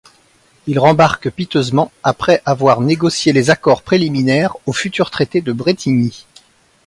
Il 0.65 0.79
rembarque 0.79 1.29
piteusement, 1.29 1.91
après 2.01 2.41
avoir 2.43 2.81
négocié 2.81 3.33
les 3.33 3.51
accords 3.51 3.83
préliminaires 3.83 4.57
au 4.65 4.73
futur 4.73 5.11
traité 5.11 5.41
de 5.41 5.53
Brétigny. 5.53 6.25